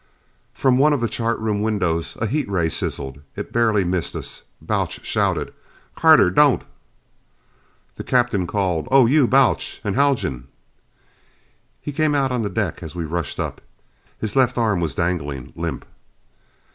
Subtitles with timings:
[0.55, 3.21] From one of the chart room windows a heat ray sizzled.
[3.35, 4.41] It barely missed us.
[4.59, 5.53] Balch shouted,
[5.95, 6.63] "Carter don't!"
[7.93, 10.47] The Captain called, "Oh you, Balch and Haljan"
[11.83, 13.61] He came out on the deck as we rushed up.
[14.19, 15.85] His left arm was dangling limp.